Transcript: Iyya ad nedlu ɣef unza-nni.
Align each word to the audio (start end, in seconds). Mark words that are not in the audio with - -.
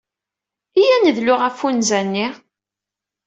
Iyya 0.79 0.93
ad 0.97 1.03
nedlu 1.07 1.35
ɣef 1.37 1.57
unza-nni. 1.67 2.27